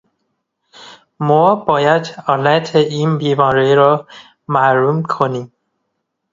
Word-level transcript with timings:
ما 1.19 1.55
باید 1.55 2.07
علت 2.27 2.75
این 2.75 3.17
بیماری 3.17 3.75
را 3.75 4.07
معلوم 4.47 5.03
کنیم. 5.03 5.51